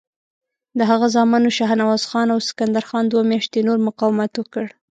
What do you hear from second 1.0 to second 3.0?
زامنو شهنواز خان او سکندر